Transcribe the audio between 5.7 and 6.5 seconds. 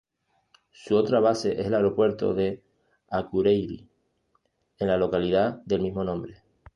mismo nombre.